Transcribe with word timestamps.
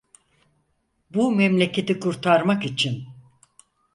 Bu 1.11 1.31
memleketi 1.31 1.99
kurtarmak 1.99 2.65
için. 2.65 3.07